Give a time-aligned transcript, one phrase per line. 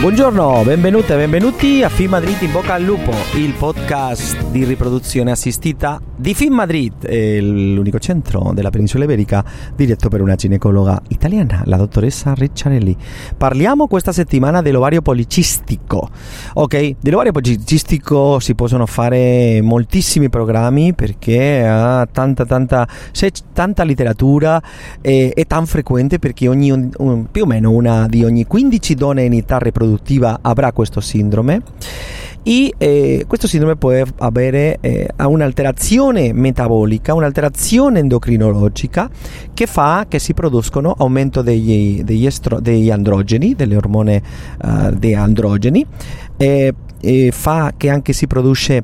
[0.00, 5.32] Buongiorno, benvenute e benvenuti a Film Madrid in bocca al lupo, il podcast di riproduzione
[5.32, 6.92] assistita di Film Madrid,
[7.40, 12.96] l'unico centro della penisola iberica diretto per una ginecologa italiana, la dottoressa Ricciarelli.
[13.36, 16.08] Parliamo questa settimana dell'ovario policistico.
[16.54, 22.86] Ok, dell'ovario policistico si possono fare moltissimi programmi perché ha tanta tanta
[23.52, 24.62] tanta letteratura
[25.00, 26.90] e è tan frequente perché ogni,
[27.30, 31.62] più o meno una di ogni 15 donne in età riproduttiva produttiva avrà questo sindrome
[32.42, 39.10] e eh, questo sindrome può avere eh, un'alterazione metabolica, un'alterazione endocrinologica
[39.52, 44.22] che fa che si producono aumento degli, degli, estro, degli androgeni, delle ormone
[44.62, 45.84] uh, dei androgeni,
[46.36, 48.82] e, e fa che anche si produce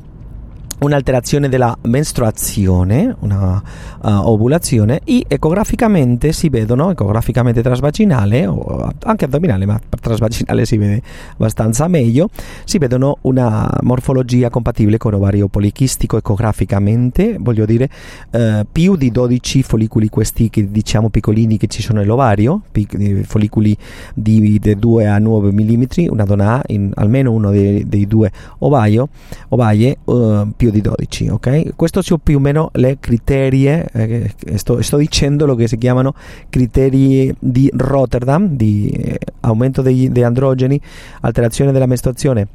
[0.78, 3.62] un'alterazione della mestruazione, una
[4.00, 11.02] uh, ovulazione e ecograficamente si vedono, ecograficamente trasvaginale o anche addominale, ma trasvaginale si vede
[11.33, 12.28] abbastanza meglio,
[12.64, 17.89] si vedono una morfologia compatibile con ovario polichistico ecograficamente, voglio dire
[18.30, 23.22] uh, più di 12 follicoli questi che diciamo piccolini che ci sono nell'ovario, pic- eh,
[23.25, 23.77] follicoli
[24.14, 28.30] di, di 2 a 9 mm, una donna ha in almeno uno dei, dei due
[28.58, 29.08] ovaio,
[29.48, 31.76] ovaie uh, più di 12, ok?
[31.76, 36.14] Questo sono più o meno le criterie, eh, sto, sto, dicendo lo che si chiamano
[36.48, 40.80] criteri di Rotterdam, di eh, aumento degli, degli androgeni,
[41.20, 42.46] alterazione della mestruazione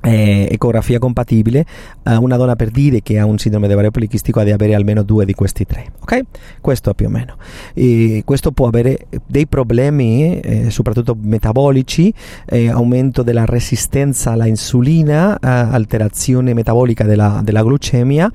[0.00, 1.64] eh, ecografia compatibile,
[2.02, 4.74] eh, una donna per dire che ha un sindrome di ovario polichistico ha di avere
[4.74, 6.20] almeno due di questi tre, ok?
[6.60, 7.36] Questo più o meno.
[7.74, 12.12] E questo può avere dei problemi, eh, soprattutto metabolici,
[12.46, 18.30] eh, aumento della resistenza alla insulina, eh, alterazione metabolica della, della glucemia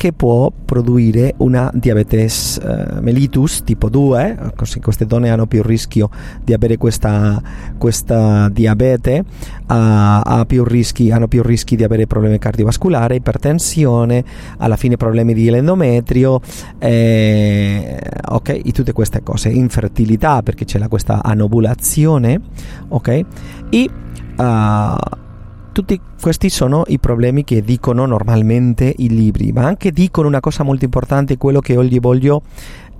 [0.00, 6.08] che può produrre una diabetes uh, mellitus tipo 2, così queste donne hanno più rischio
[6.42, 7.38] di avere questa,
[7.76, 9.22] questa diabete,
[9.68, 14.24] uh, più rischi, hanno più rischi di avere problemi cardiovascolari, ipertensione,
[14.56, 16.40] alla fine problemi di endometrio,
[16.78, 22.40] eh, ok, e tutte queste cose, infertilità perché c'è questa anovulazione,
[22.88, 23.24] ok,
[23.68, 23.90] e
[24.38, 25.28] uh,
[25.72, 30.62] tutti questi sono i problemi che dicono normalmente i libri, ma anche dicono una cosa
[30.62, 32.42] molto importante, quello che oggi voglio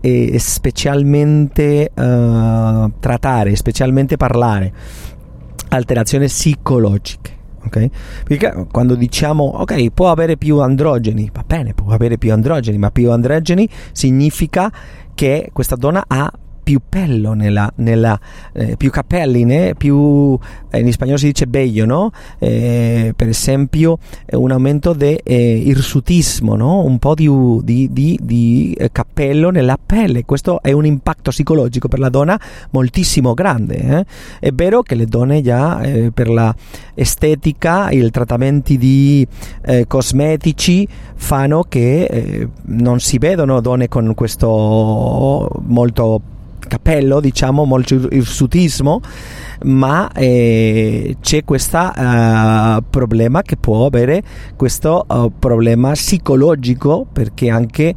[0.01, 4.73] eh, specialmente uh, trattare, specialmente parlare,
[5.69, 7.39] alterazioni psicologiche.
[7.63, 7.91] Okay?
[8.25, 12.91] Perché quando diciamo ok, può avere più androgeni, va bene, può avere più androgeni, ma
[12.91, 14.73] più androgeni significa
[15.15, 16.33] che questa donna ha
[16.63, 18.19] più pello nella, nella
[18.53, 19.75] eh, più capelli, né?
[19.77, 20.39] più
[20.71, 22.13] eh, in spagnolo si dice bello, no?
[22.39, 23.99] Eh, per esempio
[24.33, 26.83] un aumento di eh, irsutismo, no?
[26.85, 27.29] un po' di,
[27.63, 32.39] di, di, di eh, capello nella pelle, questo è un impatto psicologico per la donna
[32.71, 34.07] moltissimo grande.
[34.39, 35.81] È vero che le donne già
[36.13, 36.55] per la
[36.95, 39.27] estetica i trattamenti di
[39.87, 46.21] cosmetici fanno che non si vedono donne con questo molto
[46.71, 49.01] cappello, diciamo, molto irsutismo,
[49.65, 54.23] ma eh, c'è questo uh, problema che può avere
[54.55, 57.95] questo uh, problema psicologico perché anche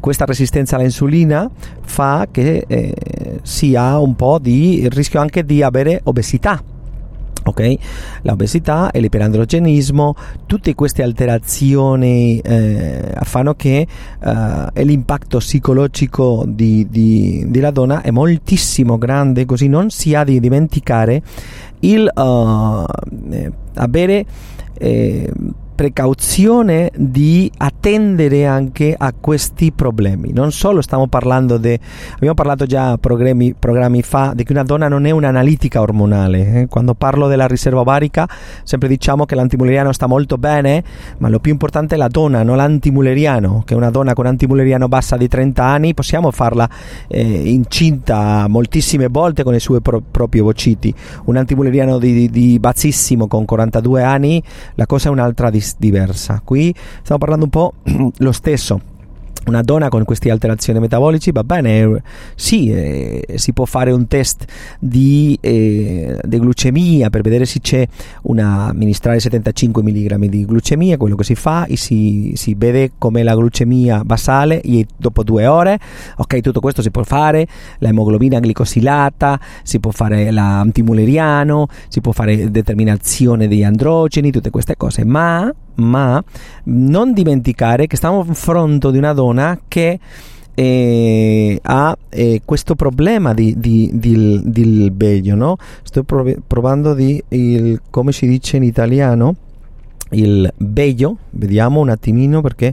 [0.00, 1.48] questa resistenza all'insulina
[1.82, 2.94] fa che eh,
[3.42, 6.60] si ha un po' di rischio anche di avere obesità
[7.44, 7.74] ok?
[8.22, 10.14] La obesità e l'iperandrogenismo,
[10.46, 13.86] tutte queste alterazioni eh, fanno che
[14.22, 20.40] eh, l'impatto psicologico di, di, della donna è moltissimo grande, così non si ha di
[20.40, 21.22] dimenticare
[21.80, 22.84] il uh,
[23.74, 24.24] avere
[24.78, 25.30] eh,
[25.74, 30.32] precauzione di attendere anche a questi problemi.
[30.32, 31.78] Non solo stiamo parlando di,
[32.14, 36.60] abbiamo parlato già programmi, programmi fa, di che una donna non è un'analitica ormonale.
[36.60, 36.66] Eh?
[36.68, 38.28] Quando parlo della riserva ovarica,
[38.62, 40.84] sempre diciamo che l'antimuleriano sta molto bene,
[41.18, 45.16] ma lo più importante è la donna, non l'antimuleriano, che una donna con antimuleriano bassa
[45.16, 46.68] di 30 anni possiamo farla
[47.08, 50.94] eh, incinta moltissime volte con i suoi pro- propri ovociti.
[51.24, 54.42] Un antimuleriano di, di, di bassissimo con 42 anni,
[54.74, 56.40] la cosa è un'altra di case diversa.
[56.44, 57.74] Qui stiamo parlando un po'
[58.18, 58.92] lo stesso
[59.46, 62.02] una donna con queste alterazioni metabolici va bene,
[62.34, 64.44] sì, eh, si può fare un test
[64.78, 67.86] di, eh, di, glucemia per vedere se c'è
[68.22, 73.22] una amministrare 75 mg di glucemia, quello che si fa, e si, si vede com'è
[73.22, 75.78] la glucemia basale e dopo due ore,
[76.16, 77.46] ok, tutto questo si può fare,
[77.78, 84.76] la emoglobina glicosilata, si può fare l'antimuleriano, si può fare determinazione degli androgeni, tutte queste
[84.76, 86.22] cose, ma ma
[86.64, 89.98] non dimenticare che stiamo a fronte di una donna che
[90.54, 95.56] eh, ha eh, questo problema di, di, di, di bello, no?
[95.82, 99.34] Sto prov- provando di il, come si dice in italiano?
[100.10, 102.72] Il bello, vediamo un attimino perché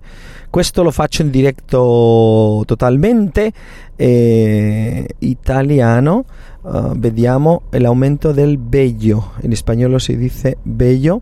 [0.49, 3.51] questo lo faccio in diretto totalmente
[3.95, 6.25] eh, italiano,
[6.61, 11.21] uh, vediamo l'aumento del bello, in spagnolo si dice bello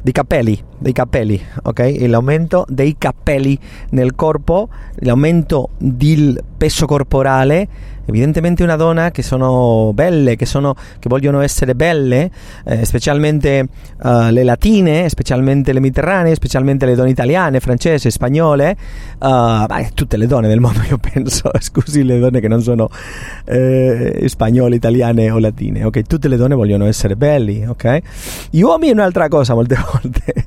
[0.00, 1.96] di capelli, dei capelli, ok?
[2.00, 3.58] L'aumento dei capelli
[3.90, 7.68] nel corpo, l'aumento del peso corporale
[8.06, 12.30] evidentemente una donna che sono belle, che, sono, che vogliono essere belle,
[12.64, 13.66] eh, specialmente
[14.02, 18.76] uh, le latine, specialmente le mediterranee, specialmente le donne italiane, francesi, spagnole,
[19.18, 22.88] uh, beh, tutte le donne del mondo io penso, scusi le donne che non sono
[23.44, 26.02] eh, spagnole, italiane o latine, ok?
[26.02, 27.98] Tutte le donne vogliono essere belli, ok?
[28.50, 30.44] Gli uomini è un'altra cosa molte volte,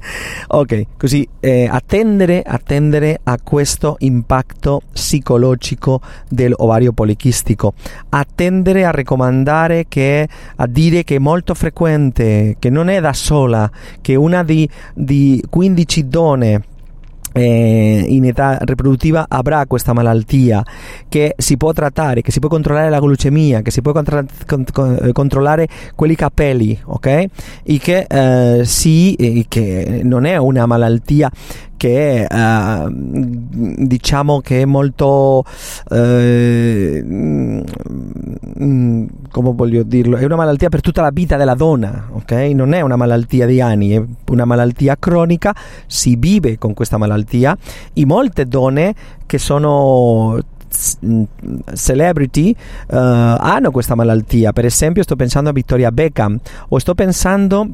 [0.47, 0.85] ok?
[0.97, 7.73] Così eh, attendere, attendere a questo impatto psicologico dell'ovario polichistico statistico,
[8.09, 13.13] a tendere a raccomandare che, a dire che è molto frequente, che non è da
[13.13, 13.69] sola,
[14.01, 16.61] che una di, di 15 donne
[17.37, 20.63] eh, in età riproduttiva avrà questa malattia
[21.09, 24.97] che si può trattare, che si può controllare la glucemia, che si può contra- con-
[25.01, 27.05] eh, controllare quelli capelli, ok?
[27.05, 27.29] E
[27.79, 31.29] che, eh, sì, che non è una malattia
[31.77, 35.95] che uh, diciamo che è molto uh,
[39.31, 40.17] come voglio dirlo?
[40.17, 42.31] È una malattia per tutta la vita della donna ok?
[42.53, 45.55] Non è una malattia di anni è una malattia cronica.
[45.87, 47.57] Si vive con questa malattia
[47.93, 48.93] e molte donne
[49.25, 50.39] che sono
[51.73, 52.53] celebrity
[52.87, 56.37] uh, hanno questa malattia per esempio sto pensando a Victoria Beckham
[56.67, 57.69] o sto pensando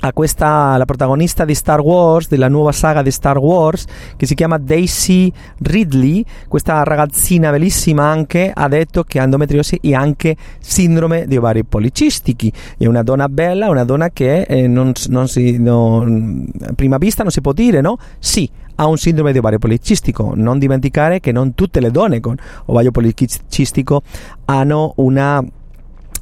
[0.00, 3.84] a questa, la protagonista di Star Wars, della nuova saga di Star Wars,
[4.16, 6.24] che si chiama Daisy Ridley.
[6.48, 12.52] Questa ragazzina bellissima anche ha detto che ha endometriosi e anche sindrome di ovari policistici.
[12.78, 17.22] È una donna bella, una donna che eh, non, non si, no, a prima vista
[17.22, 17.98] non si può dire, no?
[18.18, 20.32] Sì, ha un sindrome di ovario policistico.
[20.34, 22.36] Non dimenticare che non tutte le donne con
[22.66, 24.02] ovario policistico
[24.46, 25.44] hanno una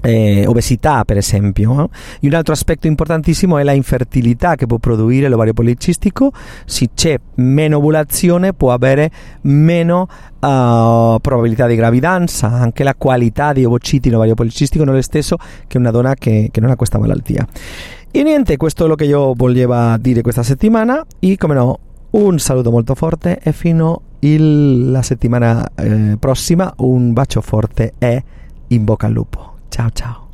[0.00, 1.90] eh, obesità per esempio
[2.20, 6.32] e un altro aspetto importantissimo è la infertilità che può produrre l'ovario policistico
[6.64, 9.10] se c'è meno ovulazione può avere
[9.42, 10.08] meno
[10.40, 15.02] uh, probabilità di gravidanza anche la qualità di ovociti in ovario policistico non è lo
[15.02, 15.36] stesso
[15.66, 17.46] che una donna che, che non ha questa malattia.
[18.10, 21.04] E niente questo è lo che io volevo dire questa settimana.
[21.18, 21.78] E come no
[22.10, 28.24] un saluto molto forte e fino alla settimana eh, prossima un bacio forte e
[28.68, 30.27] in bocca al lupo 悄悄。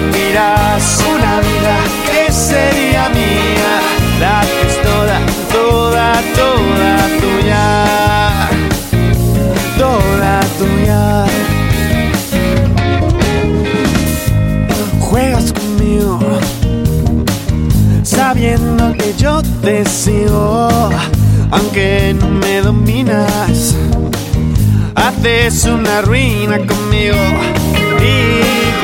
[0.00, 1.04] Miras.
[1.14, 1.76] Una vida
[2.10, 3.72] que sería mía,
[4.20, 5.20] la que toda,
[5.52, 8.06] toda, toda tuya
[9.78, 11.26] toda tuya.
[15.00, 16.18] Juegas conmigo,
[18.02, 20.68] sabiendo que yo te sigo,
[21.50, 23.74] aunque no me dominas.
[24.94, 27.16] Haces una ruina conmigo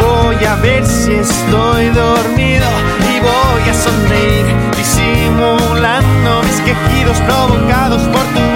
[0.03, 2.67] Voy a ver si estoy dormido
[3.15, 8.52] y voy a sonreír disimulando mis quejidos provocados por tu